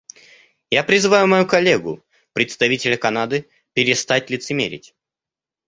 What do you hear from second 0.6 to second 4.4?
Я призываю мою коллегу, представителя Канады, перестать